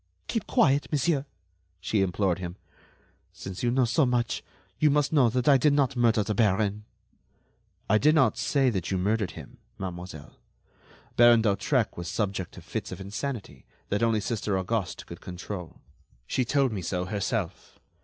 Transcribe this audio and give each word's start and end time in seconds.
"Keep 0.27 0.47
quiet, 0.47 0.87
monsieur," 0.91 1.27
she 1.79 2.01
implored 2.01 2.39
him. 2.39 2.55
"Since 3.33 3.61
you 3.61 3.69
know 3.69 3.85
so 3.85 4.03
much, 4.03 4.43
you 4.79 4.89
must 4.89 5.13
know 5.13 5.29
that 5.29 5.47
I 5.47 5.57
did 5.57 5.73
not 5.73 5.95
murder 5.95 6.23
the 6.23 6.33
baron." 6.33 6.85
"I 7.87 7.99
did 7.99 8.15
not 8.15 8.35
say 8.35 8.71
that 8.71 8.89
you 8.89 8.97
murdered 8.97 9.33
him, 9.37 9.59
mademoiselle. 9.77 10.39
Baron 11.17 11.43
d'Hautrec 11.43 11.97
was 11.97 12.07
subject 12.09 12.53
to 12.53 12.61
fits 12.61 12.91
of 12.91 12.99
insanity 12.99 13.67
that 13.89 14.01
only 14.01 14.21
Sister 14.21 14.57
Auguste 14.57 15.05
could 15.05 15.21
control. 15.21 15.81
She 16.25 16.45
told 16.45 16.71
me 16.71 16.81
so 16.81 17.05
herself. 17.05 17.77